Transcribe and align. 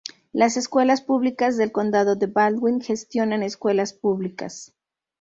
Las 0.33 0.57
Escuelas 0.57 1.03
Públicas 1.03 1.57
del 1.57 1.71
Condado 1.71 2.15
de 2.15 2.25
Baldwin 2.25 2.81
gestiona 2.81 3.45
escuelas 3.45 3.93
públicas. 3.93 4.73